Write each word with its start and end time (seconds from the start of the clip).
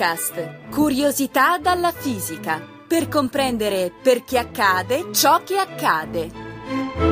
Podcast 0.00 0.70
Curiosità 0.70 1.58
dalla 1.58 1.92
fisica 1.92 2.58
per 2.88 3.06
comprendere 3.08 3.92
perché 4.02 4.38
accade 4.38 5.12
ciò 5.12 5.42
che 5.42 5.58
accade. 5.58 7.09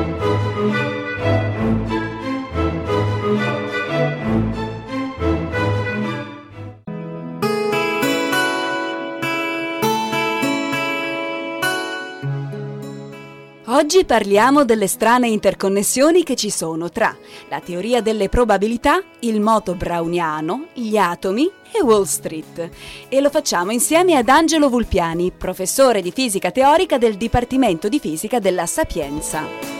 Oggi 13.79 14.03
parliamo 14.03 14.65
delle 14.65 14.87
strane 14.87 15.29
interconnessioni 15.29 16.25
che 16.25 16.35
ci 16.35 16.49
sono 16.49 16.89
tra 16.89 17.15
la 17.47 17.61
teoria 17.61 18.01
delle 18.01 18.27
probabilità, 18.27 19.01
il 19.21 19.39
moto 19.39 19.73
browniano, 19.73 20.65
gli 20.73 20.97
atomi 20.97 21.49
e 21.71 21.81
Wall 21.81 22.03
Street. 22.03 22.69
E 23.07 23.21
lo 23.21 23.29
facciamo 23.29 23.71
insieme 23.71 24.17
ad 24.17 24.27
Angelo 24.27 24.67
Vulpiani, 24.67 25.31
professore 25.31 26.01
di 26.01 26.11
fisica 26.11 26.51
teorica 26.51 26.97
del 26.97 27.15
Dipartimento 27.15 27.87
di 27.87 28.01
Fisica 28.01 28.39
della 28.39 28.65
Sapienza. 28.65 29.78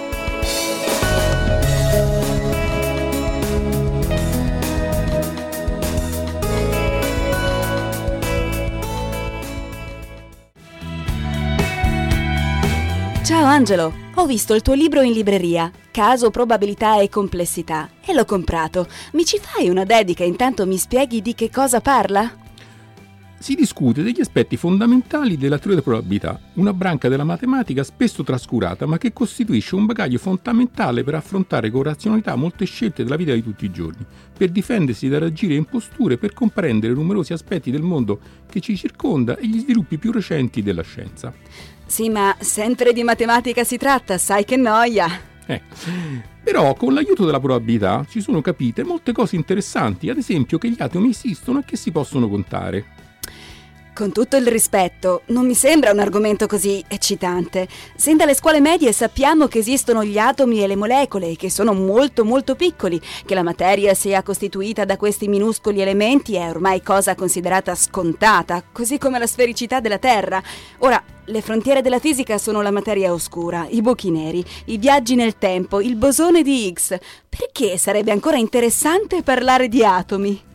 Ciao 13.30 13.46
Angelo, 13.46 13.94
ho 14.16 14.26
visto 14.26 14.56
il 14.56 14.64
tuo 14.64 14.74
libro 14.74 15.02
in 15.02 15.14
libreria, 15.14 15.72
Caso, 15.92 16.32
probabilità 16.32 17.00
e 17.00 17.10
complessità, 17.10 17.88
e 18.04 18.12
l'ho 18.12 18.26
comprato. 18.26 18.88
Mi 19.14 19.24
ci 19.24 19.38
fai 19.40 19.70
una 19.70 19.84
dedica 19.84 20.24
intanto 20.24 20.66
mi 20.66 20.80
spieghi 20.80 21.22
di 21.22 21.36
che 21.36 21.52
cosa 21.52 21.80
parla? 21.80 22.28
Si 23.38 23.54
discute 23.54 24.02
degli 24.02 24.20
aspetti 24.20 24.58
fondamentali 24.58 25.38
della 25.38 25.60
teoria 25.60 25.80
della 25.80 25.84
probabilità, 25.84 26.42
una 26.56 26.74
branca 26.74 27.08
della 27.08 27.24
matematica 27.24 27.84
spesso 27.84 28.24
trascurata 28.24 28.88
ma 28.88 28.98
che 28.98 29.14
costituisce 29.14 29.76
un 29.76 29.86
bagaglio 29.86 30.18
fondamentale 30.18 31.04
per 31.04 31.14
affrontare 31.14 31.70
con 31.70 31.84
razionalità 31.84 32.36
molte 32.36 32.66
scelte 32.66 33.04
della 33.04 33.16
vita 33.16 33.34
di 33.34 33.44
tutti 33.44 33.66
i 33.66 33.72
giorni, 33.72 34.04
per 34.36 34.50
difendersi 34.50 35.08
da 35.08 35.20
raggire 35.20 35.54
imposture, 35.54 36.18
per 36.18 36.34
comprendere 36.34 36.94
numerosi 36.94 37.32
aspetti 37.34 37.70
del 37.70 37.84
mondo 37.84 38.20
che 38.50 38.60
ci 38.60 38.76
circonda 38.76 39.38
e 39.38 39.46
gli 39.46 39.60
sviluppi 39.60 40.00
più 40.00 40.12
recenti 40.12 40.64
della 40.64 40.82
scienza. 40.82 41.32
Sì, 41.90 42.08
ma 42.08 42.36
sempre 42.40 42.94
di 42.94 43.02
matematica 43.02 43.64
si 43.64 43.78
tratta, 43.78 44.20
sai 44.20 44.46
che 44.46 44.56
noia. 44.56 45.08
Eh. 45.48 45.60
Però 46.44 46.76
con 46.76 46.94
l'aiuto 46.94 47.26
della 47.26 47.40
probabilità 47.40 48.06
ci 48.08 48.22
sono 48.22 48.42
capite 48.42 48.84
molte 48.84 49.12
cose 49.12 49.36
interessanti, 49.36 50.08
ad 50.08 50.18
esempio 50.18 50.60
che 50.60 50.70
gli 50.70 50.80
atomi 50.80 51.10
esistono 51.10 51.60
e 51.60 51.64
che 51.66 51.78
si 51.78 51.92
possono 51.92 52.30
contare. 52.30 52.86
Con 54.00 54.14
tutto 54.14 54.38
il 54.38 54.48
rispetto, 54.48 55.24
non 55.26 55.46
mi 55.46 55.54
sembra 55.54 55.92
un 55.92 56.00
argomento 56.00 56.48
così 56.48 56.82
eccitante. 56.88 57.68
Sin 57.98 58.16
dalle 58.16 58.34
scuole 58.34 58.62
medie 58.62 58.94
sappiamo 58.94 59.48
che 59.48 59.60
esistono 59.60 60.06
gli 60.06 60.18
atomi 60.18 60.64
e 60.64 60.68
le 60.68 60.78
molecole, 60.78 61.36
che 61.36 61.50
sono 61.50 61.74
molto 61.74 62.24
molto 62.24 62.56
piccoli, 62.56 62.98
che 63.26 63.36
la 63.36 63.44
materia 63.44 63.94
sia 63.94 64.24
costituita 64.24 64.86
da 64.86 64.96
questi 64.96 65.28
minuscoli 65.28 65.82
elementi 65.82 66.36
è 66.36 66.50
ormai 66.50 66.82
cosa 66.82 67.14
considerata 67.14 67.76
scontata, 67.76 68.64
così 68.72 68.98
come 68.98 69.20
la 69.20 69.28
sfericità 69.28 69.82
della 69.82 69.98
Terra. 69.98 70.42
Ora, 70.78 71.04
le 71.26 71.42
frontiere 71.42 71.82
della 71.82 72.00
fisica 72.00 72.38
sono 72.38 72.62
la 72.62 72.72
materia 72.72 73.12
oscura, 73.12 73.68
i 73.70 73.82
buchi 73.82 74.12
neri, 74.12 74.42
i 74.68 74.78
viaggi 74.78 75.16
nel 75.16 75.38
tempo, 75.38 75.82
il 75.82 75.98
bosone 75.98 76.42
di 76.42 76.68
Higgs. 76.68 76.98
Perché 77.28 77.78
sarebbe 77.78 78.12
ancora 78.12 78.38
interessante 78.38 79.24
parlare 79.24 79.68
di 79.68 79.84
atomi? 79.84 80.48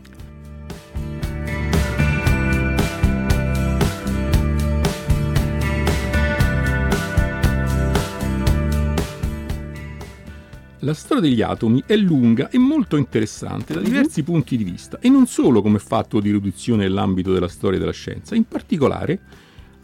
La 10.84 10.92
storia 10.92 11.22
degli 11.22 11.40
atomi 11.40 11.82
è 11.86 11.96
lunga 11.96 12.50
e 12.50 12.58
molto 12.58 12.96
interessante 12.96 13.72
da 13.72 13.80
mhm. 13.80 13.86
diversi 13.86 14.20
mm-hmm. 14.20 14.30
punti 14.30 14.56
di 14.58 14.64
vista 14.64 14.98
e 15.00 15.08
non 15.08 15.26
solo 15.26 15.62
come 15.62 15.78
fatto 15.78 16.20
di 16.20 16.30
riduzione 16.30 16.82
nell'ambito 16.82 17.32
della 17.32 17.48
storia 17.48 17.78
della 17.78 17.90
scienza, 17.90 18.34
in 18.34 18.44
particolare 18.44 19.18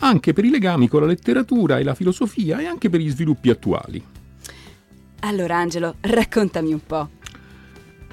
anche 0.00 0.34
per 0.34 0.44
i 0.44 0.50
legami 0.50 0.88
con 0.88 1.00
la 1.00 1.06
letteratura 1.06 1.78
e 1.78 1.84
la 1.84 1.94
filosofia 1.94 2.58
e 2.58 2.66
anche 2.66 2.90
per 2.90 3.00
gli 3.00 3.08
sviluppi 3.08 3.48
attuali. 3.48 4.02
Allora 5.20 5.56
Angelo, 5.56 5.94
raccontami 6.00 6.72
un 6.72 6.80
po'. 6.84 7.08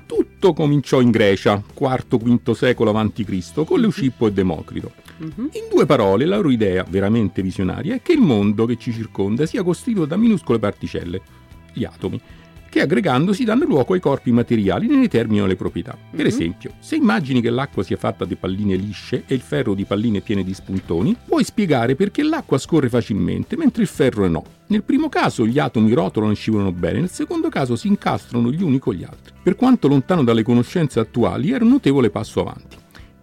Tutto 0.05 0.53
cominciò 0.53 1.01
in 1.01 1.11
Grecia, 1.11 1.61
IV-V 1.77 2.51
secolo 2.53 2.97
a.C., 2.97 3.65
con 3.65 3.81
Leucippo 3.81 4.27
e 4.27 4.31
Democrito. 4.31 4.93
Mm-hmm. 5.21 5.47
In 5.51 5.67
due 5.69 5.85
parole, 5.85 6.25
la 6.25 6.37
loro 6.37 6.49
idea, 6.49 6.85
veramente 6.87 7.41
visionaria, 7.41 7.95
è 7.95 8.01
che 8.01 8.13
il 8.13 8.21
mondo 8.21 8.65
che 8.65 8.77
ci 8.77 8.93
circonda 8.93 9.45
sia 9.45 9.63
costituito 9.63 10.05
da 10.05 10.15
minuscole 10.15 10.59
particelle, 10.59 11.21
gli 11.73 11.83
atomi, 11.83 12.21
che 12.77 12.83
aggregandosi 12.83 13.43
danno 13.43 13.65
luogo 13.65 13.95
ai 13.95 13.99
corpi 13.99 14.31
materiali 14.31 14.85
e 14.85 14.93
ne 14.93 15.01
determinano 15.01 15.47
le 15.47 15.55
proprietà. 15.55 15.97
Per 15.97 16.19
mm-hmm. 16.19 16.27
esempio, 16.27 16.71
se 16.79 16.95
immagini 16.95 17.41
che 17.41 17.49
l'acqua 17.49 17.81
sia 17.81 17.97
fatta 17.97 18.23
di 18.23 18.35
palline 18.35 18.75
lisce 18.75 19.23
e 19.25 19.33
il 19.33 19.41
ferro 19.41 19.73
di 19.73 19.83
palline 19.83 20.21
piene 20.21 20.43
di 20.43 20.53
spuntoni, 20.53 21.15
puoi 21.25 21.43
spiegare 21.43 21.95
perché 21.95 22.21
l'acqua 22.21 22.59
scorre 22.59 22.87
facilmente 22.87 23.57
mentre 23.57 23.81
il 23.81 23.87
ferro 23.87 24.27
no. 24.27 24.43
Nel 24.67 24.83
primo 24.83 25.09
caso 25.09 25.47
gli 25.47 25.57
atomi 25.57 25.91
rotolano 25.91 26.33
e 26.33 26.35
scivolano 26.35 26.71
bene, 26.71 26.99
nel 26.99 27.09
secondo 27.09 27.49
caso 27.49 27.75
si 27.75 27.87
incastrano 27.87 28.51
gli 28.51 28.61
uni 28.61 28.77
con 28.77 28.93
gli 28.93 29.03
altri. 29.03 29.33
Per 29.41 29.55
quanto 29.55 29.87
lontano 29.87 30.23
dalle 30.23 30.43
conoscenze 30.43 30.99
attuali, 30.99 31.51
era 31.51 31.63
un 31.63 31.71
notevole 31.71 32.11
passo 32.11 32.41
avanti. 32.41 32.77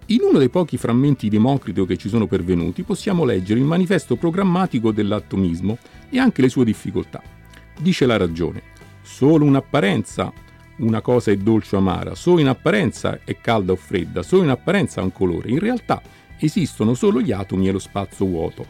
In 0.06 0.18
uno 0.22 0.38
dei 0.38 0.48
pochi 0.48 0.76
frammenti 0.76 1.28
di 1.28 1.36
Democrito 1.36 1.86
che 1.86 1.96
ci 1.96 2.08
sono 2.08 2.26
pervenuti 2.26 2.82
possiamo 2.82 3.24
leggere 3.24 3.60
il 3.60 3.66
manifesto 3.66 4.16
programmatico 4.16 4.90
dell'atomismo 4.90 5.78
e 6.10 6.18
anche 6.18 6.42
le 6.42 6.48
sue 6.48 6.64
difficoltà. 6.64 7.22
Dice 7.80 8.06
la 8.06 8.16
ragione 8.16 8.72
solo 9.04 9.44
un'apparenza 9.44 10.32
una 10.76 11.00
cosa 11.00 11.30
è 11.30 11.36
dolce 11.36 11.76
o 11.76 11.78
amara, 11.78 12.14
solo 12.14 12.40
in 12.40 12.48
apparenza 12.48 13.20
è 13.24 13.36
calda 13.40 13.72
o 13.72 13.76
fredda, 13.76 14.22
solo 14.22 14.42
in 14.42 14.50
apparenza 14.50 15.00
ha 15.00 15.04
un 15.04 15.12
colore, 15.12 15.50
in 15.50 15.60
realtà 15.60 16.02
esistono 16.38 16.94
solo 16.94 17.20
gli 17.20 17.30
atomi 17.30 17.68
e 17.68 17.72
lo 17.72 17.78
spazio 17.78 18.26
vuoto. 18.26 18.66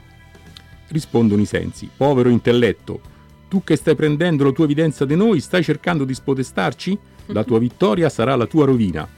Rispondono 0.89 1.41
i 1.41 1.47
sensi, 1.47 1.89
povero 1.97 2.29
intelletto, 2.29 3.01
tu 3.49 3.63
che 3.65 3.77
stai 3.77 3.95
prendendo 3.95 4.45
la 4.45 4.51
tua 4.51 4.65
evidenza 4.65 5.05
di 5.05 5.17
noi, 5.17 5.41
stai 5.41 5.63
cercando 5.63 6.05
di 6.05 6.13
spodestarci? 6.13 6.99
La 7.27 7.45
tua 7.45 7.59
vittoria 7.61 8.09
sarà 8.09 8.37
la 8.37 8.47
tua 8.47 8.67
rovina. 8.67 9.09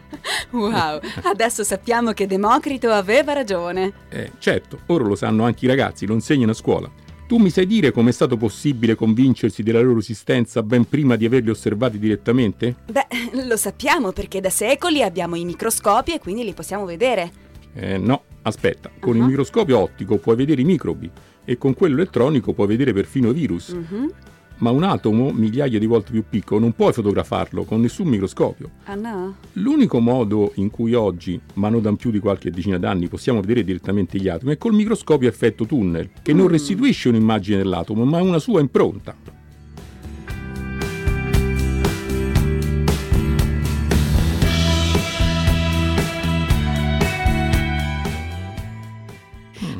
wow, 0.50 1.00
adesso 1.24 1.62
sappiamo 1.62 2.12
che 2.12 2.26
Democrito 2.26 2.90
aveva 2.90 3.32
ragione. 3.32 3.92
Eh, 4.08 4.32
certo, 4.38 4.78
ora 4.86 5.04
lo 5.04 5.14
sanno 5.14 5.44
anche 5.44 5.66
i 5.66 5.68
ragazzi, 5.68 6.06
lo 6.06 6.14
insegnano 6.14 6.52
a 6.52 6.54
scuola. 6.54 6.90
Tu 7.30 7.36
mi 7.36 7.50
sai 7.50 7.64
dire 7.64 7.92
come 7.92 8.10
è 8.10 8.12
stato 8.12 8.36
possibile 8.36 8.96
convincersi 8.96 9.62
della 9.62 9.80
loro 9.80 10.00
esistenza 10.00 10.64
ben 10.64 10.88
prima 10.88 11.14
di 11.14 11.24
averli 11.24 11.50
osservati 11.50 11.96
direttamente? 12.00 12.74
Beh, 12.90 13.46
lo 13.46 13.56
sappiamo 13.56 14.10
perché 14.10 14.40
da 14.40 14.50
secoli 14.50 15.00
abbiamo 15.00 15.36
i 15.36 15.44
microscopi 15.44 16.12
e 16.12 16.18
quindi 16.18 16.42
li 16.42 16.54
possiamo 16.54 16.84
vedere. 16.84 17.30
Eh 17.72 17.98
no, 17.98 18.24
aspetta, 18.42 18.90
con 18.98 19.14
uh-huh. 19.14 19.20
il 19.20 19.28
microscopio 19.28 19.78
ottico 19.78 20.16
puoi 20.16 20.34
vedere 20.34 20.62
i 20.62 20.64
microbi 20.64 21.08
e 21.44 21.56
con 21.56 21.74
quello 21.74 21.94
elettronico 21.94 22.52
puoi 22.52 22.66
vedere 22.66 22.92
perfino 22.92 23.30
virus. 23.30 23.68
Uh-huh 23.68 24.12
ma 24.60 24.70
un 24.70 24.82
atomo 24.82 25.30
migliaia 25.32 25.78
di 25.78 25.86
volte 25.86 26.12
più 26.12 26.24
piccolo 26.28 26.60
non 26.60 26.72
puoi 26.72 26.92
fotografarlo 26.92 27.64
con 27.64 27.80
nessun 27.80 28.08
microscopio. 28.08 28.70
Ah 28.84 28.94
no? 28.94 29.36
L'unico 29.54 30.00
modo 30.00 30.52
in 30.56 30.70
cui 30.70 30.94
oggi, 30.94 31.40
ma 31.54 31.68
non 31.68 31.82
da 31.82 31.92
più 31.92 32.10
di 32.10 32.18
qualche 32.18 32.50
decina 32.50 32.78
d'anni, 32.78 33.08
possiamo 33.08 33.40
vedere 33.40 33.64
direttamente 33.64 34.18
gli 34.18 34.28
atomi 34.28 34.52
è 34.52 34.58
col 34.58 34.74
microscopio 34.74 35.28
a 35.28 35.30
effetto 35.30 35.66
tunnel, 35.66 36.10
che 36.22 36.32
mm. 36.32 36.36
non 36.36 36.48
restituisce 36.48 37.08
un'immagine 37.08 37.58
dell'atomo, 37.58 38.04
ma 38.04 38.22
una 38.22 38.38
sua 38.38 38.60
impronta. 38.60 39.39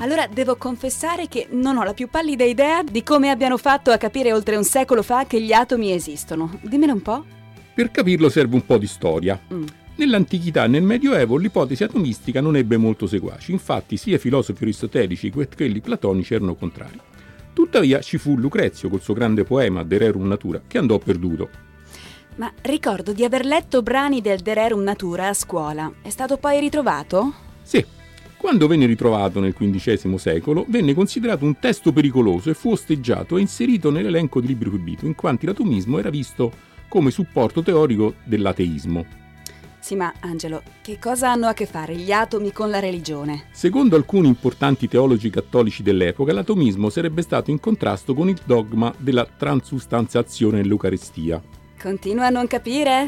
Allora 0.01 0.27
devo 0.27 0.57
confessare 0.57 1.29
che 1.29 1.47
non 1.51 1.77
ho 1.77 1.85
la 1.85 1.93
più 1.93 2.09
pallida 2.09 2.45
idea 2.45 2.83
di 2.83 3.03
come 3.03 3.29
abbiano 3.29 3.59
fatto 3.59 3.91
a 3.91 3.99
capire 3.99 4.33
oltre 4.33 4.57
un 4.57 4.65
secolo 4.65 5.03
fa 5.03 5.27
che 5.27 5.43
gli 5.43 5.53
atomi 5.53 5.93
esistono. 5.93 6.59
Dimmene 6.63 6.93
un 6.93 7.03
po'. 7.03 7.23
Per 7.75 7.91
capirlo 7.91 8.31
serve 8.31 8.55
un 8.55 8.65
po' 8.65 8.79
di 8.79 8.87
storia. 8.87 9.39
Mm. 9.53 9.65
Nell'antichità 9.97 10.65
e 10.65 10.69
nel 10.69 10.83
Medioevo 10.83 11.37
l'ipotesi 11.37 11.85
atomistica 11.85 12.41
non 12.41 12.57
ebbe 12.57 12.79
molto 12.79 13.07
seguaci, 13.07 13.53
infatti 13.53 13.99
sia 13.99 14.17
i 14.17 14.19
filosofi 14.19 14.63
aristotelici 14.63 15.31
che 15.31 15.49
quelli 15.55 15.81
platonici 15.81 16.33
erano 16.33 16.55
contrari. 16.55 16.99
Tuttavia 17.53 18.01
ci 18.01 18.17
fu 18.17 18.39
Lucrezio 18.39 18.89
col 18.89 19.03
suo 19.03 19.13
grande 19.13 19.45
poema 19.45 19.85
De 19.85 19.99
Rerum 19.99 20.27
Natura, 20.27 20.63
che 20.67 20.79
andò 20.79 20.99
perduto. 20.99 21.51
Ma 22.37 22.51
ricordo 22.63 23.13
di 23.13 23.23
aver 23.23 23.45
letto 23.45 23.83
brani 23.83 24.23
del 24.23 24.41
De 24.41 24.55
Rerum 24.55 24.83
Natura 24.83 25.29
a 25.29 25.35
scuola. 25.35 25.93
È 26.01 26.09
stato 26.09 26.39
poi 26.39 26.59
ritrovato? 26.59 27.35
Sì, 27.61 27.85
quando 28.41 28.67
venne 28.67 28.87
ritrovato 28.87 29.39
nel 29.39 29.53
XV 29.53 30.15
secolo, 30.15 30.65
venne 30.67 30.95
considerato 30.95 31.45
un 31.45 31.59
testo 31.59 31.93
pericoloso 31.93 32.49
e 32.49 32.55
fu 32.55 32.71
osteggiato 32.71 33.37
e 33.37 33.43
inserito 33.43 33.91
nell'elenco 33.91 34.41
di 34.41 34.47
libri 34.47 34.71
proibito, 34.71 35.05
in 35.05 35.15
quanto 35.15 35.45
l'atomismo 35.45 35.99
era 35.99 36.09
visto 36.09 36.51
come 36.89 37.11
supporto 37.11 37.63
teorico 37.63 38.15
dell'ateismo. 38.25 39.05
Sì, 39.79 39.95
ma 39.95 40.11
Angelo, 40.21 40.63
che 40.81 40.99
cosa 40.99 41.31
hanno 41.31 41.49
a 41.49 41.53
che 41.53 41.67
fare 41.67 41.95
gli 41.95 42.13
atomi 42.13 42.51
con 42.51 42.71
la 42.71 42.79
religione? 42.79 43.45
Secondo 43.53 43.95
alcuni 43.95 44.29
importanti 44.29 44.89
teologi 44.89 45.29
cattolici 45.29 45.83
dell'epoca, 45.83 46.33
l'atomismo 46.33 46.89
sarebbe 46.89 47.21
stato 47.21 47.51
in 47.51 47.61
contrasto 47.61 48.15
con 48.15 48.31
il 48.31 48.41
dogma 48.43 48.91
della 48.97 49.27
transustanziazione 49.27 50.63
nell'Eucaristia. 50.63 51.43
Continua 51.79 52.29
a 52.29 52.31
non 52.31 52.47
capire? 52.47 53.07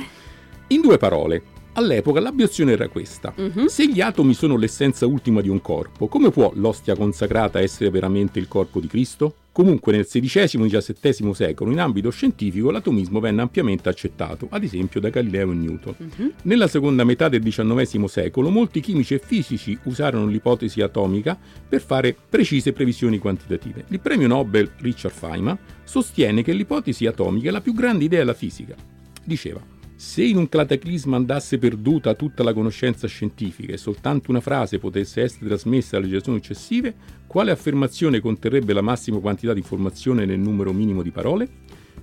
In 0.69 0.83
due 0.83 0.99
parole, 0.99 1.43
all'epoca 1.75 2.21
l'abiezione 2.21 2.73
era 2.73 2.89
questa. 2.89 3.33
Mhm. 3.37 3.67
Se 3.67 3.89
gli 3.89 4.01
atomi 4.01 4.35
sono 4.35 4.57
l'essenza 4.57 5.07
ultima 5.07 5.41
di 5.41 5.49
un 5.49 5.61
corpo, 5.61 6.09
come 6.09 6.31
può 6.31 6.51
l'ostia 6.55 6.97
consacrata 6.97 7.61
essere 7.61 7.91
veramente 7.91 8.39
il 8.39 8.49
corpo 8.49 8.81
di 8.81 8.87
Cristo? 8.87 9.37
Comunque 9.53 9.93
nel 9.93 10.07
XVI 10.07 10.65
e 10.65 10.81
XVII 10.81 11.35
secolo 11.35 11.71
in 11.71 11.79
ambito 11.79 12.09
scientifico 12.09 12.71
l'atomismo 12.71 13.21
venne 13.21 13.43
ampiamente 13.43 13.91
accettato, 13.91 14.47
ad 14.51 14.65
esempio 14.65 14.99
da 14.99 15.11
Galileo 15.11 15.53
e 15.53 15.55
Newton. 15.55 15.95
Mhm. 15.99 16.33
Nella 16.45 16.69
seconda 16.69 17.05
metà 17.05 17.29
del 17.29 17.43
XIX 17.43 18.05
secolo 18.07 18.49
molti 18.49 18.81
chimici 18.81 19.13
e 19.13 19.19
fisici 19.23 19.79
usarono 19.85 20.27
l'ipotesi 20.27 20.81
atomica 20.81 21.39
per 21.69 21.83
fare 21.83 22.17
precise 22.29 22.73
previsioni 22.73 23.19
quantitative. 23.19 23.85
Il 23.89 24.01
premio 24.01 24.27
Nobel 24.27 24.71
Richard 24.79 25.15
Feynman 25.15 25.59
sostiene 25.85 26.43
che 26.43 26.55
l'ipotesi 26.55 27.07
atomica 27.07 27.49
è 27.49 27.53
la 27.53 27.61
più 27.61 27.75
grande 27.75 28.05
idea 28.05 28.21
della 28.21 28.35
fisica. 28.35 28.75
Diceva, 29.23 29.61
se 30.05 30.25
in 30.25 30.37
un 30.37 30.49
cataclisma 30.49 31.15
andasse 31.15 31.59
perduta 31.59 32.15
tutta 32.15 32.43
la 32.43 32.53
conoscenza 32.53 33.07
scientifica 33.07 33.73
e 33.73 33.77
soltanto 33.77 34.33
una 34.33 34.41
frase 34.41 34.81
potesse 34.81 35.23
essere 35.23 35.47
trasmessa 35.47 35.97
alle 35.97 36.07
generazioni 36.07 36.39
successive, 36.39 36.93
quale 37.29 37.53
affermazione 37.53 38.19
conterrebbe 38.19 38.73
la 38.73 38.81
massima 38.81 39.21
quantità 39.21 39.53
di 39.53 39.61
informazione 39.61 40.25
nel 40.25 40.41
numero 40.41 40.73
minimo 40.73 41.03
di 41.03 41.13
parole? 41.13 41.49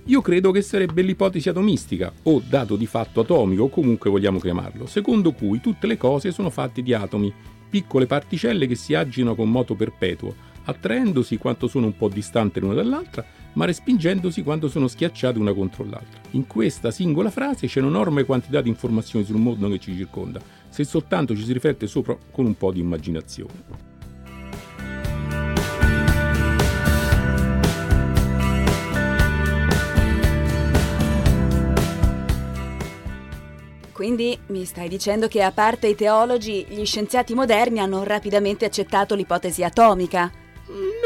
Io 0.04 0.22
credo 0.22 0.50
che 0.50 0.62
sarebbe 0.62 1.02
l'ipotesi 1.02 1.50
atomistica, 1.50 2.10
o 2.22 2.42
dato 2.44 2.76
di 2.76 2.86
fatto 2.86 3.20
atomico, 3.20 3.64
o 3.64 3.68
comunque 3.68 4.08
vogliamo 4.08 4.38
chiamarlo, 4.38 4.86
secondo 4.86 5.32
cui 5.32 5.60
tutte 5.60 5.86
le 5.86 5.98
cose 5.98 6.32
sono 6.32 6.48
fatte 6.48 6.80
di 6.80 6.94
atomi, 6.94 7.30
piccole 7.68 8.06
particelle 8.06 8.66
che 8.66 8.76
si 8.76 8.94
agitano 8.94 9.34
con 9.34 9.50
moto 9.50 9.74
perpetuo, 9.74 10.34
attraendosi 10.64 11.36
quanto 11.36 11.68
sono 11.68 11.84
un 11.86 11.96
po' 11.96 12.08
distanti 12.08 12.60
l'una 12.60 12.74
dall'altra, 12.74 13.24
ma 13.54 13.64
respingendosi 13.64 14.42
quando 14.42 14.68
sono 14.68 14.88
schiacciate 14.88 15.38
una 15.38 15.52
contro 15.52 15.84
l'altra. 15.84 16.20
In 16.30 16.46
questa 16.46 16.90
singola 16.90 17.30
frase 17.30 17.66
c'è 17.66 17.80
un'enorme 17.80 18.24
quantità 18.24 18.60
di 18.60 18.68
informazioni 18.68 19.24
sul 19.24 19.36
mondo 19.36 19.68
che 19.68 19.78
ci 19.78 19.94
circonda, 19.96 20.40
se 20.68 20.84
soltanto 20.84 21.34
ci 21.34 21.44
si 21.44 21.52
riflette 21.52 21.86
sopra 21.86 22.16
con 22.30 22.46
un 22.46 22.56
po' 22.56 22.72
di 22.72 22.80
immaginazione. 22.80 23.88
Quindi 34.00 34.38
mi 34.46 34.64
stai 34.64 34.88
dicendo 34.88 35.28
che 35.28 35.42
a 35.42 35.52
parte 35.52 35.88
i 35.88 35.94
teologi, 35.94 36.64
gli 36.66 36.86
scienziati 36.86 37.34
moderni 37.34 37.80
hanno 37.80 38.02
rapidamente 38.02 38.64
accettato 38.64 39.14
l'ipotesi 39.14 39.62
atomica? 39.62 40.39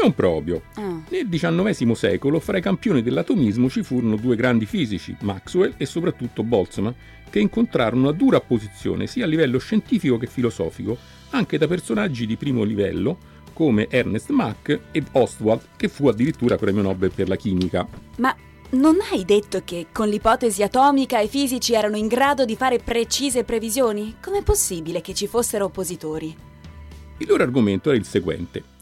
Non 0.01 0.13
proprio. 0.13 0.61
Ah. 0.75 1.01
Nel 1.09 1.27
XIX 1.27 1.91
secolo 1.93 2.39
fra 2.39 2.57
i 2.57 2.61
campioni 2.61 3.01
dell'atomismo 3.01 3.69
ci 3.69 3.83
furono 3.83 4.15
due 4.15 4.35
grandi 4.35 4.65
fisici, 4.65 5.15
Maxwell 5.21 5.73
e 5.77 5.85
soprattutto 5.85 6.43
Boltzmann, 6.43 6.93
che 7.29 7.39
incontrarono 7.39 8.03
una 8.03 8.11
dura 8.11 8.37
opposizione 8.37 9.07
sia 9.07 9.25
a 9.25 9.27
livello 9.27 9.57
scientifico 9.57 10.17
che 10.17 10.27
filosofico, 10.27 10.97
anche 11.31 11.57
da 11.57 11.67
personaggi 11.67 12.25
di 12.25 12.37
primo 12.37 12.63
livello 12.63 13.33
come 13.53 13.87
Ernest 13.89 14.29
Mach 14.29 14.79
e 14.91 15.03
Ostwald, 15.13 15.61
che 15.77 15.87
fu 15.87 16.07
addirittura 16.07 16.57
premio 16.57 16.81
Nobel 16.81 17.11
per 17.11 17.29
la 17.29 17.35
chimica. 17.35 17.87
Ma 18.17 18.35
non 18.71 18.97
hai 19.11 19.23
detto 19.23 19.61
che 19.63 19.87
con 19.91 20.09
l'ipotesi 20.09 20.61
atomica 20.61 21.19
i 21.19 21.29
fisici 21.29 21.73
erano 21.73 21.95
in 21.95 22.07
grado 22.07 22.45
di 22.45 22.55
fare 22.55 22.79
precise 22.79 23.43
previsioni? 23.43 24.15
Com'è 24.21 24.43
possibile 24.43 25.01
che 25.01 25.13
ci 25.13 25.27
fossero 25.27 25.65
oppositori? 25.65 26.35
Il 27.17 27.27
loro 27.27 27.43
argomento 27.43 27.89
era 27.89 27.97
il 27.97 28.05
seguente. 28.05 28.74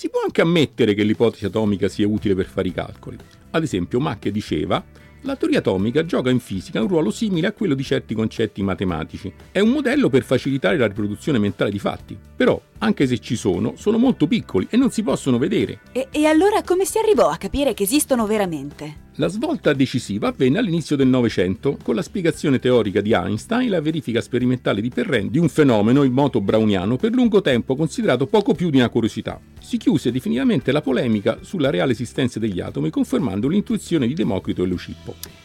Si 0.00 0.08
può 0.08 0.22
anche 0.24 0.40
ammettere 0.40 0.94
che 0.94 1.02
l'ipotesi 1.02 1.44
atomica 1.44 1.86
sia 1.86 2.08
utile 2.08 2.34
per 2.34 2.46
fare 2.46 2.68
i 2.68 2.72
calcoli. 2.72 3.18
Ad 3.50 3.62
esempio, 3.62 4.00
Mach 4.00 4.26
diceva 4.28 4.82
la 5.24 5.36
teoria 5.36 5.58
atomica 5.58 6.06
gioca 6.06 6.30
in 6.30 6.40
fisica 6.40 6.80
un 6.80 6.88
ruolo 6.88 7.10
simile 7.10 7.48
a 7.48 7.52
quello 7.52 7.74
di 7.74 7.82
certi 7.82 8.14
concetti 8.14 8.62
matematici. 8.62 9.30
È 9.52 9.60
un 9.60 9.68
modello 9.68 10.08
per 10.08 10.22
facilitare 10.22 10.78
la 10.78 10.86
riproduzione 10.86 11.38
mentale 11.38 11.70
di 11.70 11.78
fatti. 11.78 12.16
Però, 12.34 12.58
anche 12.80 13.06
se 13.06 13.18
ci 13.18 13.36
sono, 13.36 13.74
sono 13.76 13.98
molto 13.98 14.26
piccoli 14.26 14.66
e 14.70 14.76
non 14.76 14.90
si 14.90 15.02
possono 15.02 15.38
vedere. 15.38 15.80
E, 15.92 16.08
e 16.10 16.26
allora 16.26 16.62
come 16.62 16.84
si 16.84 16.98
arrivò 16.98 17.28
a 17.28 17.36
capire 17.36 17.74
che 17.74 17.84
esistono 17.84 18.26
veramente? 18.26 19.08
La 19.16 19.28
svolta 19.28 19.72
decisiva 19.72 20.28
avvenne 20.28 20.58
all'inizio 20.58 20.96
del 20.96 21.08
Novecento 21.08 21.76
con 21.82 21.94
la 21.94 22.02
spiegazione 22.02 22.58
teorica 22.58 23.00
di 23.00 23.12
Einstein 23.12 23.66
e 23.66 23.70
la 23.70 23.80
verifica 23.80 24.20
sperimentale 24.20 24.80
di 24.80 24.88
Perrin 24.88 25.30
di 25.30 25.38
un 25.38 25.48
fenomeno, 25.48 26.04
il 26.04 26.10
moto 26.10 26.40
browniano, 26.40 26.96
per 26.96 27.12
lungo 27.12 27.42
tempo 27.42 27.76
considerato 27.76 28.26
poco 28.26 28.54
più 28.54 28.70
di 28.70 28.78
una 28.78 28.88
curiosità. 28.88 29.38
Si 29.60 29.76
chiuse 29.76 30.10
definitivamente 30.10 30.72
la 30.72 30.80
polemica 30.80 31.38
sulla 31.42 31.70
reale 31.70 31.92
esistenza 31.92 32.38
degli 32.38 32.60
atomi, 32.60 32.88
confermando 32.88 33.48
l'intuizione 33.48 34.06
di 34.06 34.14
Democrito 34.14 34.62
e 34.62 34.66
Lucippo. 34.66 35.39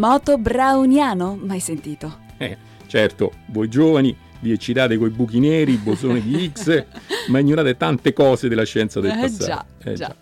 Moto 0.00 0.38
browniano? 0.38 1.38
Mai 1.38 1.60
sentito. 1.60 2.20
Eh, 2.38 2.56
certo, 2.86 3.32
voi 3.48 3.68
giovani 3.68 4.16
vi 4.40 4.50
eccitate 4.52 4.96
coi 4.96 5.10
buchi 5.10 5.38
neri, 5.40 5.72
i 5.72 5.76
bosoni 5.76 6.22
di 6.22 6.42
Higgs, 6.44 6.84
ma 7.28 7.38
ignorate 7.38 7.76
tante 7.76 8.14
cose 8.14 8.48
della 8.48 8.64
scienza 8.64 8.98
del 8.98 9.10
Eh, 9.10 9.20
passato. 9.20 9.66
già, 9.84 9.92
già. 9.92 10.16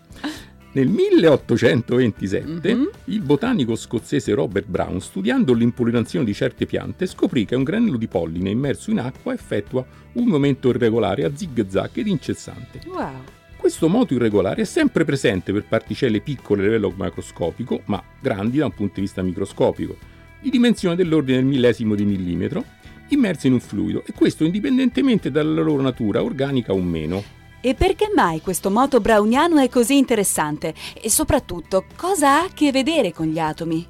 Nel 0.73 0.87
1827 0.89 2.73
Mhm. 2.75 2.89
il 3.05 3.21
botanico 3.21 3.75
scozzese 3.77 4.33
Robert 4.33 4.67
Brown, 4.67 4.99
studiando 4.99 5.53
l'impollinazione 5.53 6.25
di 6.25 6.33
certe 6.33 6.65
piante, 6.65 7.05
scoprì 7.05 7.45
che 7.45 7.55
un 7.55 7.63
granello 7.63 7.95
di 7.95 8.07
polline 8.07 8.49
immerso 8.49 8.91
in 8.91 8.99
acqua 8.99 9.31
effettua 9.33 9.85
un 10.15 10.25
movimento 10.25 10.67
irregolare 10.67 11.23
a 11.23 11.31
zig-zag 11.33 11.91
ed 11.93 12.07
incessante. 12.07 12.81
Wow. 12.85 13.13
Questo 13.59 13.89
moto 13.89 14.13
irregolare 14.13 14.61
è 14.61 14.65
sempre 14.65 15.03
presente 15.03 15.51
per 15.51 15.65
particelle 15.65 16.21
piccole 16.21 16.61
a 16.61 16.63
livello 16.63 16.93
macroscopico, 16.95 17.81
ma 17.85 18.01
grandi 18.21 18.57
da 18.57 18.65
un 18.65 18.73
punto 18.73 18.93
di 18.95 19.01
vista 19.01 19.21
microscopico, 19.21 19.97
di 20.39 20.49
dimensione 20.49 20.95
dell'ordine 20.95 21.39
del 21.39 21.45
millesimo 21.45 21.93
di 21.93 22.05
millimetro, 22.05 22.63
immerse 23.09 23.47
in 23.47 23.53
un 23.53 23.59
fluido, 23.59 24.03
e 24.05 24.13
questo 24.13 24.45
indipendentemente 24.45 25.29
dalla 25.29 25.61
loro 25.61 25.81
natura 25.81 26.23
organica 26.23 26.71
o 26.71 26.81
meno. 26.81 27.21
E 27.59 27.73
perché 27.73 28.09
mai 28.15 28.39
questo 28.39 28.71
moto 28.71 29.01
browniano 29.01 29.57
è 29.57 29.67
così 29.67 29.97
interessante? 29.97 30.73
E 30.93 31.09
soprattutto, 31.09 31.83
cosa 31.97 32.39
ha 32.39 32.43
a 32.45 32.49
che 32.53 32.71
vedere 32.71 33.11
con 33.11 33.27
gli 33.27 33.39
atomi? 33.39 33.85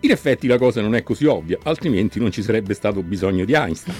In 0.00 0.10
effetti 0.10 0.46
la 0.46 0.58
cosa 0.58 0.82
non 0.82 0.94
è 0.94 1.02
così 1.02 1.24
ovvia, 1.24 1.58
altrimenti 1.62 2.20
non 2.20 2.30
ci 2.30 2.42
sarebbe 2.42 2.74
stato 2.74 3.02
bisogno 3.02 3.46
di 3.46 3.54
Einstein. 3.54 3.96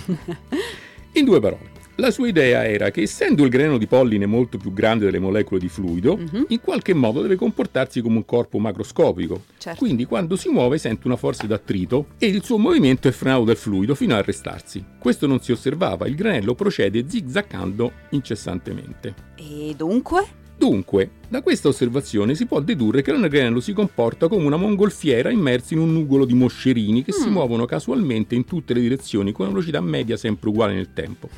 In 1.12 1.24
due 1.24 1.40
parole, 1.40 1.70
la 1.96 2.10
sua 2.10 2.28
idea 2.28 2.66
era 2.66 2.90
che 2.90 3.02
essendo 3.02 3.42
il 3.44 3.48
grano 3.50 3.78
di 3.78 3.86
polline 3.86 4.26
molto 4.26 4.58
più 4.58 4.72
grande 4.72 5.06
delle 5.06 5.18
molecole 5.18 5.60
di 5.60 5.68
fluido, 5.68 6.16
Mhm. 6.16 6.44
in 6.48 6.60
qualche 6.60 6.92
modo 6.94 7.22
deve 7.22 7.36
comportarsi 7.36 8.00
come 8.02 8.16
un 8.16 8.24
corpo 8.24 8.58
macroscopico. 8.58 9.44
Certo. 9.58 9.78
Quindi 9.78 10.04
quando 10.04 10.36
si 10.36 10.48
muove 10.50 10.78
sente 10.78 11.06
una 11.06 11.16
forza 11.16 11.46
d'attrito 11.46 12.08
e 12.18 12.26
il 12.26 12.42
suo 12.44 12.58
movimento 12.58 13.08
è 13.08 13.12
frenato 13.12 13.44
dal 13.44 13.56
fluido 13.56 13.94
fino 13.94 14.14
a 14.14 14.18
arrestarsi. 14.18 14.84
Questo 14.98 15.26
non 15.26 15.40
si 15.40 15.52
osservava, 15.52 16.06
il 16.06 16.14
granello 16.14 16.54
procede 16.54 17.04
zigzaccando 17.08 17.92
incessantemente. 18.10 19.14
E 19.36 19.74
dunque? 19.76 20.44
Dunque, 20.58 21.10
da 21.28 21.42
questa 21.42 21.68
osservazione 21.68 22.34
si 22.34 22.46
può 22.46 22.60
dedurre 22.60 23.02
che 23.02 23.12
l'anagranello 23.12 23.60
si 23.60 23.74
comporta 23.74 24.26
come 24.28 24.44
una 24.46 24.56
mongolfiera 24.56 25.30
immersa 25.30 25.74
in 25.74 25.80
un 25.80 25.92
nugolo 25.92 26.24
di 26.24 26.32
moscerini 26.34 27.02
che 27.04 27.12
si 27.12 27.28
Mm. 27.28 27.32
muovono 27.32 27.66
casualmente 27.66 28.34
in 28.34 28.44
tutte 28.46 28.72
le 28.72 28.80
direzioni 28.80 29.32
con 29.32 29.44
una 29.46 29.54
velocità 29.54 29.80
media 29.82 30.16
sempre 30.16 30.48
uguale 30.48 30.72
nel 30.74 30.92
tempo. 30.94 31.28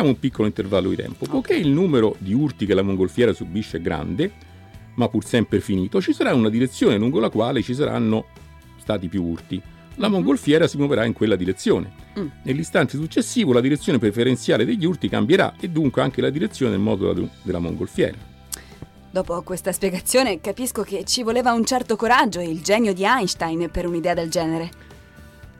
Consideriamo 0.00 0.08
un 0.08 0.18
piccolo 0.18 0.46
intervallo 0.48 0.88
di 0.88 0.96
tempo. 0.96 1.26
Poiché 1.26 1.54
il 1.54 1.68
numero 1.68 2.16
di 2.18 2.32
urti 2.32 2.64
che 2.64 2.74
la 2.74 2.82
mongolfiera 2.82 3.32
subisce 3.34 3.76
è 3.76 3.80
grande, 3.80 4.32
ma 4.94 5.08
pur 5.08 5.24
sempre 5.24 5.60
finito, 5.60 6.00
ci 6.00 6.12
sarà 6.14 6.34
una 6.34 6.48
direzione 6.48 6.96
lungo 6.96 7.20
la 7.20 7.28
quale 7.28 7.62
ci 7.62 7.74
saranno 7.74 8.26
stati 8.78 9.08
più 9.08 9.22
urti. 9.22 9.60
La 9.96 10.06
Mhm. 10.08 10.14
mongolfiera 10.14 10.66
si 10.66 10.78
muoverà 10.78 11.04
in 11.04 11.12
quella 11.12 11.36
direzione. 11.36 11.92
Mm. 12.18 12.26
Nell'istante 12.44 12.96
successivo 12.96 13.52
la 13.52 13.60
direzione 13.60 13.98
preferenziale 13.98 14.64
degli 14.64 14.86
urti 14.86 15.08
cambierà 15.10 15.54
e 15.60 15.68
dunque 15.68 16.00
anche 16.00 16.22
la 16.22 16.30
direzione 16.30 16.72
del 16.72 16.80
modulo 16.80 17.28
della 17.42 17.58
mongolfiera. 17.58 18.16
Dopo 19.10 19.42
questa 19.42 19.72
spiegazione 19.72 20.40
capisco 20.40 20.82
che 20.82 21.04
ci 21.04 21.22
voleva 21.22 21.52
un 21.52 21.64
certo 21.66 21.96
coraggio 21.96 22.40
e 22.40 22.48
il 22.48 22.62
genio 22.62 22.94
di 22.94 23.04
Einstein 23.04 23.68
per 23.70 23.86
un'idea 23.86 24.14
del 24.14 24.30
genere. 24.30 24.70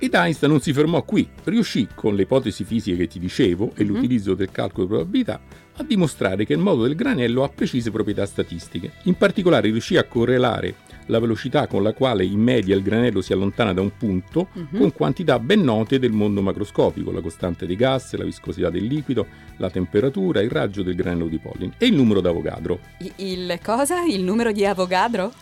Ed 0.02 0.14
Einstein 0.14 0.50
non 0.50 0.62
si 0.62 0.72
fermò 0.72 1.02
qui, 1.02 1.28
riuscì 1.44 1.86
con 1.94 2.14
le 2.14 2.22
ipotesi 2.22 2.64
fisiche 2.64 2.96
che 2.96 3.06
ti 3.06 3.18
dicevo 3.18 3.72
e 3.76 3.84
Mhm. 3.84 3.90
l'utilizzo 3.90 4.34
del 4.34 4.50
calcolo 4.50 4.84
di 4.86 4.92
probabilità 4.94 5.40
a 5.76 5.82
dimostrare 5.82 6.46
che 6.46 6.54
il 6.54 6.58
modo 6.58 6.84
del 6.84 6.94
granello 6.94 7.42
ha 7.42 7.48
precise 7.50 7.90
proprietà 7.90 8.24
statistiche. 8.24 8.92
In 9.04 9.14
particolare 9.14 9.68
riuscì 9.70 9.98
a 9.98 10.04
correlare 10.04 10.74
la 11.06 11.18
velocità 11.18 11.66
con 11.66 11.82
la 11.82 11.92
quale 11.92 12.24
in 12.24 12.40
media 12.40 12.74
il 12.76 12.82
granello 12.82 13.20
si 13.20 13.34
allontana 13.34 13.74
da 13.74 13.82
un 13.82 13.90
punto 13.96 14.48
Mhm. 14.52 14.78
con 14.78 14.92
quantità 14.92 15.38
ben 15.38 15.60
note 15.62 15.98
del 15.98 16.12
mondo 16.12 16.40
macroscopico, 16.40 17.10
la 17.12 17.20
costante 17.20 17.66
dei 17.66 17.76
gas, 17.76 18.14
la 18.14 18.24
viscosità 18.24 18.70
del 18.70 18.84
liquido, 18.84 19.26
la 19.58 19.68
temperatura, 19.68 20.40
il 20.40 20.50
raggio 20.50 20.82
del 20.82 20.94
granello 20.94 21.26
di 21.26 21.38
polline 21.38 21.72
e 21.76 21.86
il 21.86 21.94
numero 21.94 22.22
d'Avogadro. 22.22 22.80
Il 23.16 23.58
cosa? 23.62 24.02
Il 24.04 24.22
numero 24.22 24.50
di 24.50 24.64
Avogadro? 24.64 25.32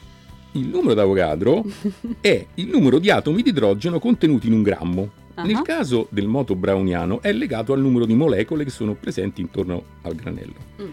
Il 0.52 0.66
numero 0.68 0.94
d'Avogadro 0.94 1.64
è 2.20 2.46
il 2.54 2.68
numero 2.68 2.98
di 2.98 3.10
atomi 3.10 3.42
di 3.42 3.50
idrogeno 3.50 3.98
contenuti 3.98 4.46
in 4.46 4.54
un 4.54 4.62
grammo. 4.62 5.10
Ah. 5.34 5.44
Nel 5.44 5.62
caso 5.62 6.08
del 6.10 6.26
moto 6.26 6.56
browniano 6.56 7.20
è 7.22 7.32
legato 7.32 7.72
al 7.72 7.80
numero 7.80 8.06
di 8.06 8.14
molecole 8.14 8.64
che 8.64 8.70
sono 8.70 8.94
presenti 8.94 9.40
intorno 9.40 9.82
al 10.02 10.14
granello. 10.14 10.54
Mm. 10.82 10.86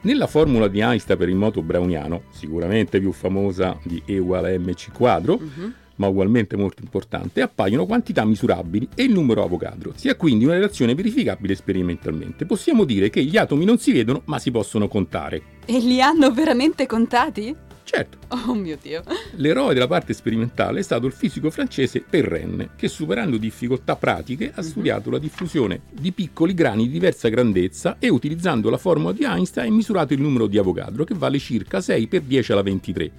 Nella 0.00 0.26
formula 0.26 0.66
di 0.66 0.80
Einstein 0.80 1.16
per 1.16 1.28
il 1.28 1.36
moto 1.36 1.62
browniano, 1.62 2.22
sicuramente 2.30 2.98
più 2.98 3.12
famosa 3.12 3.78
di 3.84 4.02
E 4.04 4.18
uguale 4.18 4.56
a 4.56 4.58
mc 4.58 4.90
quadro, 4.92 5.38
Mhm. 5.38 5.74
ma 5.96 6.08
ugualmente 6.08 6.56
molto 6.56 6.82
importante, 6.82 7.40
appaiono 7.42 7.86
quantità 7.86 8.24
misurabili 8.24 8.88
e 8.96 9.04
il 9.04 9.12
numero 9.12 9.44
Avogadro. 9.44 9.92
Si 9.94 10.08
ha 10.08 10.16
quindi 10.16 10.44
una 10.44 10.54
relazione 10.54 10.96
verificabile 10.96 11.54
sperimentalmente. 11.54 12.44
Possiamo 12.46 12.82
dire 12.82 13.08
che 13.10 13.22
gli 13.22 13.36
atomi 13.36 13.64
non 13.64 13.78
si 13.78 13.92
vedono, 13.92 14.22
ma 14.24 14.40
si 14.40 14.50
possono 14.50 14.88
contare. 14.88 15.42
E 15.64 15.78
li 15.78 16.00
hanno 16.02 16.32
veramente 16.32 16.86
contati? 16.86 17.54
Certo, 17.94 18.16
Oh 18.28 18.54
mio 18.54 18.78
Dio. 18.80 19.02
L'eroe 19.36 19.74
della 19.74 19.86
parte 19.86 20.14
sperimentale 20.14 20.80
è 20.80 20.82
stato 20.82 21.04
il 21.06 21.12
fisico 21.12 21.50
francese 21.50 22.00
Perrenne, 22.00 22.70
che 22.74 22.88
superando 22.88 23.36
difficoltà 23.36 23.96
pratiche 23.96 24.50
ha 24.54 24.62
Mhm. 24.62 24.66
studiato 24.66 25.10
la 25.10 25.18
diffusione 25.18 25.82
di 25.90 26.10
piccoli 26.10 26.54
grani 26.54 26.84
di 26.84 26.90
diversa 26.92 27.28
grandezza 27.28 27.96
e 27.98 28.08
utilizzando 28.08 28.70
la 28.70 28.78
formula 28.78 29.12
di 29.12 29.24
Einstein 29.24 29.70
ha 29.70 29.74
misurato 29.74 30.14
il 30.14 30.22
numero 30.22 30.46
di 30.46 30.56
Avogadro 30.56 31.04
che 31.04 31.12
vale 31.14 31.38
circa 31.38 31.82
6 31.82 32.06
per 32.06 32.22
10 32.22 32.52
alla 32.52 32.62
23. 32.62 33.10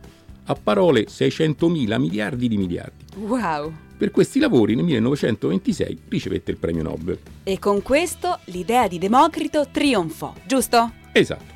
A 0.46 0.56
parole 0.56 1.06
600.000 1.08 2.00
miliardi 2.00 2.48
di 2.48 2.58
miliardi. 2.58 3.06
Wow. 3.18 3.72
Per 3.96 4.10
questi 4.10 4.40
lavori 4.40 4.74
nel 4.74 4.86
1926 4.86 6.00
ricevette 6.10 6.50
il 6.50 6.58
premio 6.58 6.82
Nobel. 6.82 7.20
E 7.44 7.60
con 7.60 7.84
questo 7.84 8.40
l'idea 8.46 8.88
di 8.88 8.98
Democrito 8.98 9.68
trionfò, 9.72 10.34
giusto? 10.48 10.92
Esatto. 11.12 11.53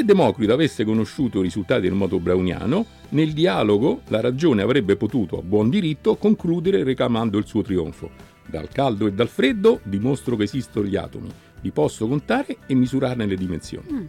Se 0.00 0.06
Democrito 0.06 0.54
avesse 0.54 0.82
conosciuto 0.82 1.40
i 1.40 1.42
risultati 1.42 1.82
del 1.82 1.92
moto 1.92 2.18
browniano, 2.18 2.86
nel 3.10 3.34
dialogo 3.34 4.00
la 4.08 4.22
ragione 4.22 4.62
avrebbe 4.62 4.96
potuto, 4.96 5.38
a 5.38 5.42
buon 5.42 5.68
diritto, 5.68 6.16
concludere 6.16 6.82
reclamando 6.84 7.36
il 7.36 7.44
suo 7.44 7.60
trionfo. 7.60 8.08
Dal 8.46 8.70
caldo 8.70 9.06
e 9.06 9.12
dal 9.12 9.28
freddo 9.28 9.80
dimostro 9.82 10.36
che 10.36 10.44
esistono 10.44 10.86
gli 10.86 10.96
atomi, 10.96 11.28
li 11.60 11.70
posso 11.70 12.08
contare 12.08 12.56
e 12.66 12.74
misurarne 12.74 13.26
le 13.26 13.36
dimensioni. 13.36 13.92
Mm. 13.92 14.04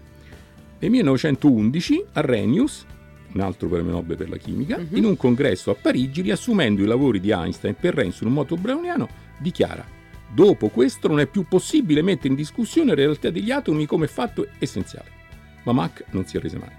Nel 0.79 0.91
1911 0.91 2.05
Arrhenius, 2.13 2.85
un 3.33 3.41
altro 3.41 3.67
premio 3.67 3.91
Nobel 3.91 4.15
per 4.15 4.29
la 4.29 4.37
chimica, 4.37 4.77
Mhm. 4.77 4.95
in 4.95 5.03
un 5.03 5.17
congresso 5.17 5.71
a 5.71 5.75
Parigi, 5.75 6.21
riassumendo 6.21 6.81
i 6.81 6.85
lavori 6.87 7.19
di 7.19 7.31
Einstein 7.31 7.75
per 7.77 7.95
Renzo 7.95 8.19
sul 8.19 8.29
moto 8.29 8.55
browniano, 8.55 9.09
dichiara 9.39 9.85
Dopo 10.33 10.69
questo 10.69 11.09
non 11.09 11.19
è 11.19 11.25
più 11.27 11.45
possibile 11.49 12.01
mettere 12.01 12.29
in 12.29 12.35
discussione 12.35 12.91
la 12.91 12.95
realtà 12.95 13.29
degli 13.29 13.51
atomi 13.51 13.85
come 13.85 14.07
fatto 14.07 14.47
essenziale. 14.57 15.19
Ma 15.63 15.71
Mach 15.71 16.03
non 16.11 16.25
si 16.25 16.37
arrese 16.37 16.57
mai. 16.57 16.69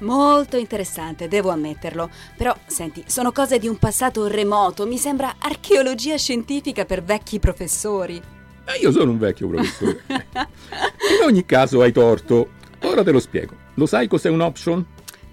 Molto 0.00 0.56
interessante, 0.56 1.28
devo 1.28 1.50
ammetterlo. 1.50 2.08
Però, 2.36 2.56
senti, 2.66 3.04
sono 3.06 3.32
cose 3.32 3.58
di 3.58 3.68
un 3.68 3.78
passato 3.78 4.26
remoto, 4.26 4.86
mi 4.86 4.96
sembra 4.96 5.36
archeologia 5.38 6.16
scientifica 6.16 6.84
per 6.84 7.02
vecchi 7.02 7.38
professori. 7.38 8.20
Ma 8.64 8.76
io 8.76 8.92
sono 8.92 9.10
un 9.10 9.18
vecchio 9.18 9.48
professore. 9.48 10.04
In 10.08 11.26
ogni 11.26 11.44
caso 11.44 11.82
hai 11.82 11.92
torto. 11.92 12.58
Ora 12.82 13.02
te 13.02 13.10
lo 13.10 13.20
spiego. 13.20 13.54
Lo 13.74 13.86
sai 13.86 14.08
cos'è 14.08 14.30
un 14.30 14.40
option? 14.40 14.84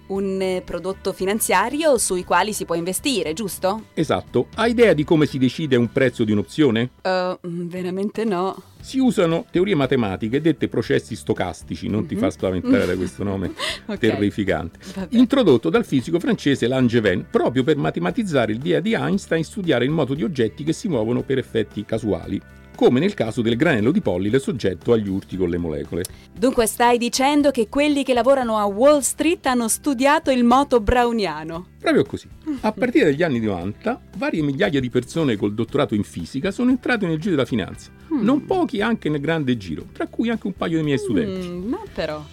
Un 0.07 0.39
eh, 0.41 0.61
prodotto 0.63 1.11
finanziario 1.11 1.97
sui 1.97 2.23
quali 2.23 2.53
si 2.53 2.63
può 2.63 2.75
investire, 2.75 3.33
giusto? 3.33 3.87
Esatto. 3.93 4.47
Hai 4.55 4.71
idea 4.71 4.93
di 4.93 5.03
come 5.03 5.25
si 5.25 5.37
decide 5.37 5.75
un 5.75 5.91
prezzo 5.91 6.23
di 6.23 6.31
un'opzione? 6.31 6.91
Uh, 7.03 7.37
veramente 7.41 8.23
no. 8.23 8.55
Si 8.79 8.99
usano 8.99 9.45
teorie 9.51 9.75
matematiche 9.75 10.39
dette 10.39 10.69
processi 10.69 11.13
stocastici, 11.15 11.89
non 11.89 12.05
ti 12.05 12.13
Mhm. 12.15 12.21
fa 12.21 12.29
spaventare 12.29 12.85
da 12.85 12.95
questo 12.95 13.23
nome 13.25 13.51
Ok. 13.87 13.97
terrificante. 13.97 14.79
Vabbè. 14.95 15.17
Introdotto 15.17 15.69
dal 15.69 15.83
fisico 15.83 16.19
francese 16.21 16.67
Langevin 16.67 17.25
proprio 17.29 17.63
per 17.63 17.75
matematizzare 17.75 18.53
l'idea 18.53 18.79
di 18.79 18.93
Einstein 18.93 19.41
e 19.41 19.45
studiare 19.45 19.83
il 19.83 19.91
moto 19.91 20.13
di 20.13 20.23
oggetti 20.23 20.63
che 20.63 20.71
si 20.71 20.87
muovono 20.87 21.21
per 21.23 21.37
effetti 21.37 21.83
casuali, 21.83 22.41
come 22.77 23.00
nel 23.00 23.15
caso 23.15 23.41
del 23.41 23.55
granello 23.55 23.89
di 23.89 24.01
polline 24.01 24.38
soggetto 24.38 24.93
agli 24.93 25.10
urti 25.10 25.36
con 25.36 25.50
le 25.50 25.57
molecole. 25.57 26.03
Dunque 26.31 26.67
stai 26.67 27.00
dicendo 27.00 27.50
che 27.50 27.69
quelli 27.69 28.03
che 28.03 28.13
lavorano 28.13 28.60
a 28.60 28.65
Wall 28.65 29.00
Street 29.00 29.43
hanno 29.48 29.67
studiato 29.67 30.29
il 30.29 30.43
moto 30.43 30.79
browniano. 30.79 31.69
Proprio 31.79 32.05
così. 32.05 32.27
A 32.62 32.72
partire 32.72 33.05
dagli 33.05 33.24
anni 33.24 33.39
90, 33.39 34.00
varie 34.17 34.43
migliaia 34.43 34.79
di 34.79 34.91
persone 34.91 35.38
col 35.38 35.55
dottorato 35.55 35.96
in 35.96 36.03
fisica 36.03 36.51
sono 36.51 36.69
entrate 36.69 37.07
nel 37.07 37.17
giro 37.17 37.31
della 37.31 37.48
finanza. 37.48 37.89
Mm. 38.13 38.22
Non 38.22 38.46
pochi 38.46 38.79
anche 38.79 39.10
nel 39.10 39.22
grande 39.22 39.57
giro, 39.57 39.88
tra 39.91 40.05
cui 40.05 40.29
anche 40.29 40.46
un 40.46 40.53
paio 40.53 40.75
dei 40.75 40.84
miei 40.84 41.00
studenti. 41.00 41.48
Mm, 41.48 41.67
ma 41.67 41.79
però. 41.91 42.24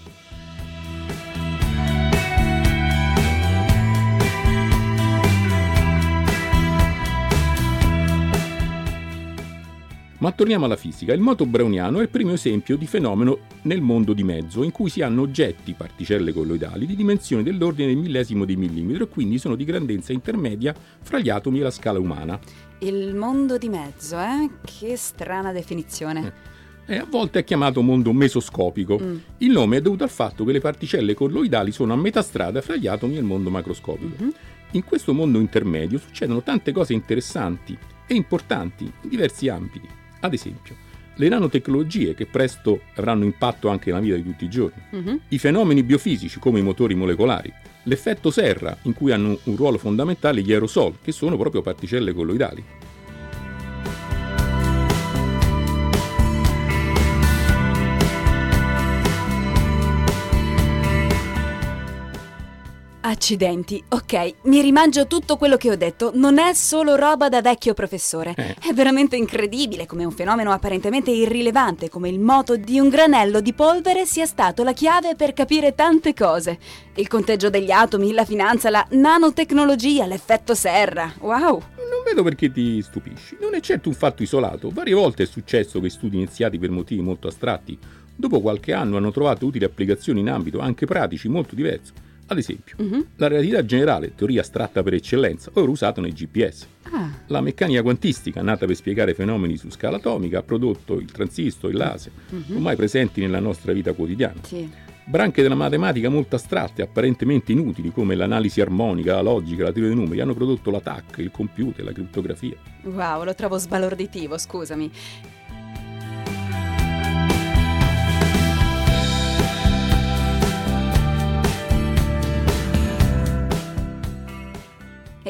Ma 10.24 10.32
torniamo 10.32 10.64
alla 10.64 10.76
fisica. 10.76 11.12
Il 11.12 11.20
moto 11.20 11.44
browniano 11.44 11.98
è 11.98 12.02
il 12.04 12.08
primo 12.08 12.32
esempio 12.32 12.78
di 12.78 12.86
fenomeno 12.86 13.40
nel 13.64 13.82
mondo 13.82 14.14
di 14.14 14.24
mezzo 14.24 14.62
in 14.62 14.70
cui 14.70 14.88
si 14.88 15.02
hanno 15.02 15.20
oggetti, 15.20 15.74
particelle 15.74 16.32
colloidali, 16.32 16.86
di 16.86 16.96
dimensioni 16.96 17.42
dell'ordine 17.42 17.88
del 17.88 17.98
millesimo 17.98 18.46
di 18.46 18.56
millimetro 18.56 19.04
e 19.04 19.08
quindi 19.08 19.36
sono 19.36 19.54
di 19.54 19.66
grandezza 19.66 20.14
intermedia 20.14 20.74
fra 21.02 21.18
gli 21.18 21.28
atomi 21.28 21.58
e 21.58 21.62
la 21.64 21.70
scala 21.70 21.98
umana. 21.98 22.40
Il 22.78 23.14
mondo 23.14 23.58
di 23.58 23.68
mezzo, 23.68 24.18
eh? 24.18 24.48
Che 24.64 24.96
strana 24.96 25.52
definizione. 25.52 26.32
E 26.86 26.96
a 26.96 27.06
volte 27.06 27.40
è 27.40 27.44
chiamato 27.44 27.82
mondo 27.82 28.10
mesoscopico. 28.14 28.98
Mm. 28.98 29.16
Il 29.38 29.50
nome 29.50 29.76
è 29.76 29.82
dovuto 29.82 30.04
al 30.04 30.10
fatto 30.10 30.46
che 30.46 30.52
le 30.52 30.60
particelle 30.60 31.12
colloidali 31.12 31.70
sono 31.70 31.92
a 31.92 31.96
metà 31.96 32.22
strada 32.22 32.62
fra 32.62 32.76
gli 32.76 32.86
atomi 32.86 33.16
e 33.16 33.18
il 33.18 33.24
mondo 33.24 33.50
macroscopico. 33.50 34.24
Mhm. 34.24 34.32
In 34.70 34.84
questo 34.84 35.12
mondo 35.12 35.38
intermedio 35.38 35.98
succedono 35.98 36.42
tante 36.42 36.72
cose 36.72 36.94
interessanti 36.94 37.76
e 38.06 38.14
importanti 38.14 38.84
in 38.84 39.08
diversi 39.10 39.50
ambiti. 39.50 40.02
Ad 40.24 40.32
esempio, 40.32 40.74
le 41.16 41.28
nanotecnologie 41.28 42.14
che 42.14 42.24
presto 42.24 42.80
avranno 42.94 43.24
impatto 43.24 43.68
anche 43.68 43.90
nella 43.90 44.00
vita 44.02 44.16
di 44.16 44.22
tutti 44.24 44.44
i 44.46 44.48
giorni, 44.48 44.80
Mhm. 44.92 45.20
i 45.28 45.38
fenomeni 45.38 45.82
biofisici 45.82 46.38
come 46.38 46.60
i 46.60 46.62
motori 46.62 46.94
molecolari, 46.94 47.52
l'effetto 47.82 48.30
serra 48.30 48.74
in 48.84 48.94
cui 48.94 49.12
hanno 49.12 49.38
un 49.44 49.54
ruolo 49.56 49.76
fondamentale 49.76 50.40
gli 50.40 50.50
aerosol, 50.50 50.94
che 51.02 51.12
sono 51.12 51.36
proprio 51.36 51.60
particelle 51.60 52.14
colloidali. 52.14 52.64
Accidenti, 63.14 63.80
ok, 63.90 64.34
mi 64.42 64.60
rimangio 64.60 65.06
tutto 65.06 65.36
quello 65.36 65.56
che 65.56 65.70
ho 65.70 65.76
detto, 65.76 66.10
non 66.14 66.38
è 66.38 66.52
solo 66.52 66.96
roba 66.96 67.28
da 67.28 67.40
vecchio 67.40 67.72
professore. 67.72 68.34
Eh. 68.36 68.56
È 68.60 68.72
veramente 68.74 69.14
incredibile 69.14 69.86
come 69.86 70.04
un 70.04 70.10
fenomeno 70.10 70.50
apparentemente 70.50 71.12
irrilevante 71.12 71.88
come 71.88 72.08
il 72.08 72.18
moto 72.18 72.56
di 72.56 72.80
un 72.80 72.88
granello 72.88 73.40
di 73.40 73.52
polvere 73.52 74.04
sia 74.04 74.26
stato 74.26 74.64
la 74.64 74.72
chiave 74.72 75.14
per 75.14 75.32
capire 75.32 75.76
tante 75.76 76.12
cose. 76.12 76.58
Il 76.96 77.06
conteggio 77.06 77.50
degli 77.50 77.70
atomi, 77.70 78.12
la 78.12 78.24
finanza, 78.24 78.68
la 78.68 78.84
nanotecnologia, 78.90 80.06
l'effetto 80.06 80.56
serra. 80.56 81.14
Wow! 81.20 81.62
Non 81.76 82.02
vedo 82.04 82.24
perché 82.24 82.50
ti 82.50 82.82
stupisci. 82.82 83.36
Non 83.40 83.54
è 83.54 83.60
certo 83.60 83.88
un 83.88 83.94
fatto 83.94 84.24
isolato. 84.24 84.70
Varie 84.70 84.94
volte 84.94 85.22
è 85.22 85.26
successo 85.26 85.78
che 85.78 85.88
studi 85.88 86.16
iniziati 86.16 86.58
per 86.58 86.70
motivi 86.70 87.00
molto 87.00 87.28
astratti, 87.28 87.78
dopo 88.16 88.40
qualche 88.40 88.72
anno 88.72 88.96
hanno 88.96 89.12
trovato 89.12 89.46
utili 89.46 89.64
applicazioni 89.64 90.18
in 90.18 90.30
ambito 90.30 90.58
anche 90.58 90.84
pratici 90.84 91.28
molto 91.28 91.54
diverso. 91.54 92.03
Ad 92.26 92.38
esempio, 92.38 92.74
Mhm. 92.78 93.06
la 93.16 93.28
relatività 93.28 93.64
generale, 93.64 94.14
teoria 94.14 94.40
astratta 94.40 94.82
per 94.82 94.94
eccellenza, 94.94 95.50
ora 95.54 95.70
usata 95.70 96.00
nei 96.00 96.12
GPS. 96.12 96.66
Ah, 96.90 97.10
La 97.26 97.40
meccanica 97.40 97.82
quantistica, 97.82 98.42
nata 98.42 98.66
per 98.66 98.76
spiegare 98.76 99.14
fenomeni 99.14 99.56
su 99.56 99.70
scala 99.70 99.96
atomica, 99.96 100.38
ha 100.38 100.42
prodotto 100.42 100.98
il 101.00 101.10
transistor, 101.10 101.70
il 101.70 101.76
laser, 101.76 102.12
mhm. 102.30 102.56
ormai 102.56 102.76
presenti 102.76 103.20
nella 103.20 103.40
nostra 103.40 103.72
vita 103.72 103.92
quotidiana. 103.92 104.40
Sì. 104.42 104.68
Branche 105.06 105.42
della 105.42 105.54
matematica 105.54 106.08
molto 106.08 106.36
astratte, 106.36 106.80
apparentemente 106.80 107.52
inutili, 107.52 107.90
come 107.92 108.14
l'analisi 108.14 108.62
armonica, 108.62 109.14
la 109.14 109.20
logica, 109.20 109.64
la 109.64 109.72
teoria 109.72 109.92
dei 109.94 109.98
numeri, 110.00 110.20
hanno 110.22 110.32
prodotto 110.34 110.70
l'attacco, 110.70 111.20
il 111.20 111.30
computer, 111.30 111.84
la 111.84 111.92
criptografia. 111.92 112.56
Wow, 112.84 113.24
lo 113.24 113.34
trovo 113.34 113.58
sbalorditivo, 113.58 114.38
scusami. 114.38 114.90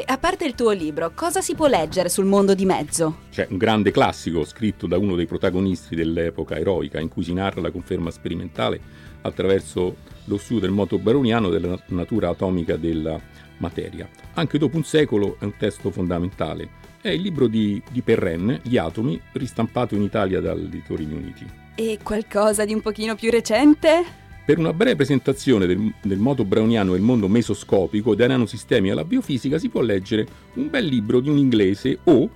A 0.06 0.18
parte 0.18 0.44
il 0.44 0.54
tuo 0.54 0.70
libro, 0.70 1.12
cosa 1.14 1.40
si 1.40 1.54
può 1.54 1.66
leggere 1.66 2.08
sul 2.08 2.24
mondo 2.24 2.54
di 2.54 2.64
mezzo? 2.64 3.18
C'è 3.30 3.46
un 3.50 3.56
grande 3.56 3.90
classico 3.90 4.44
scritto 4.44 4.86
da 4.86 4.98
uno 4.98 5.14
dei 5.14 5.26
protagonisti 5.26 5.94
dell'epoca 5.94 6.58
eroica 6.58 7.00
in 7.00 7.08
cui 7.08 7.22
si 7.22 7.32
narra 7.32 7.60
la 7.60 7.70
conferma 7.70 8.10
sperimentale 8.10 8.80
attraverso 9.22 9.96
lo 10.24 10.36
studio 10.36 10.60
del 10.60 10.70
moto 10.70 10.98
baroniano 10.98 11.48
della 11.48 11.78
natura 11.88 12.30
atomica 12.30 12.76
della 12.76 13.20
materia. 13.58 14.08
Anche 14.34 14.58
dopo 14.58 14.76
un 14.76 14.84
secolo 14.84 15.36
è 15.38 15.44
un 15.44 15.56
testo 15.56 15.90
fondamentale. 15.90 16.68
È 17.00 17.08
il 17.08 17.20
libro 17.20 17.46
di, 17.46 17.82
di 17.90 18.02
Perren, 18.02 18.60
Gli 18.62 18.76
atomi, 18.76 19.20
ristampato 19.32 19.94
in 19.94 20.02
Italia 20.02 20.40
dall'editore 20.40 21.04
Uniti. 21.04 21.46
E 21.74 21.98
qualcosa 22.02 22.64
di 22.64 22.72
un 22.72 22.80
pochino 22.80 23.14
più 23.14 23.30
recente? 23.30 24.22
Per 24.46 24.58
una 24.58 24.74
breve 24.74 24.96
presentazione 24.96 25.64
del, 25.64 25.94
del 26.02 26.18
moto 26.18 26.44
browniano 26.44 26.92
e 26.92 26.98
il 26.98 27.02
mondo 27.02 27.28
mesoscopico, 27.28 28.14
dai 28.14 28.28
nanosistemi 28.28 28.90
alla 28.90 29.04
biofisica, 29.04 29.56
si 29.58 29.70
può 29.70 29.80
leggere 29.80 30.26
un 30.54 30.68
bel 30.68 30.84
libro 30.84 31.20
di 31.20 31.30
un 31.30 31.38
inglese 31.38 31.98
o 32.04 32.28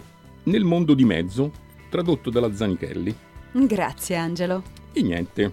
Nel 0.44 0.64
mondo 0.64 0.94
di 0.94 1.04
mezzo, 1.04 1.52
tradotto 1.90 2.30
dalla 2.30 2.54
Zanichelli. 2.54 3.14
Grazie 3.52 4.16
Angelo. 4.16 4.62
E 4.94 5.02
niente, 5.02 5.52